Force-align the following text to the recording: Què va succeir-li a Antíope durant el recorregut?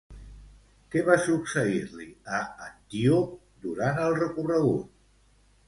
Què 0.95 1.03
va 1.09 1.17
succeir-li 1.25 2.09
a 2.39 2.41
Antíope 2.69 3.69
durant 3.69 4.03
el 4.09 4.19
recorregut? 4.25 4.93